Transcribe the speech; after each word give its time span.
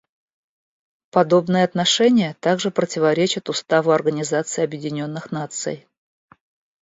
Подобное 1.11 1.63
отношение 1.63 2.33
также 2.39 2.71
противоречит 2.71 3.49
Уставу 3.49 3.91
Организации 3.91 4.63
Объединенных 4.63 5.31
Наций. 5.31 5.85